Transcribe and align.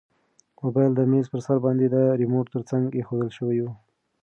موبایل 0.61 0.91
د 0.95 1.01
میز 1.11 1.25
په 1.33 1.39
سر 1.45 1.57
باندې 1.65 1.85
د 1.89 1.97
ریموټ 2.19 2.45
تر 2.53 2.61
څنګ 2.69 2.85
ایښودل 2.97 3.29
شوی 3.37 3.59
و. 3.61 3.65